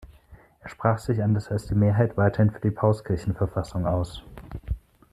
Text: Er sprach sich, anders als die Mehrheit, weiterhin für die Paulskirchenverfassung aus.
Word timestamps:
Er 0.61 0.69
sprach 0.69 0.97
sich, 0.97 1.21
anders 1.21 1.49
als 1.49 1.67
die 1.67 1.75
Mehrheit, 1.75 2.17
weiterhin 2.17 2.49
für 2.51 2.59
die 2.59 2.71
Paulskirchenverfassung 2.71 3.85
aus. 3.85 4.23